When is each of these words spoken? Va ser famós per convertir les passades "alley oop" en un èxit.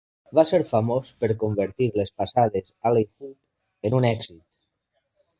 Va 0.37 0.43
ser 0.51 0.59
famós 0.69 1.09
per 1.23 1.27
convertir 1.43 1.87
les 1.99 2.11
passades 2.21 2.73
"alley 2.91 3.05
oop" 3.27 3.91
en 3.91 3.97
un 3.99 4.09
èxit. 4.09 4.59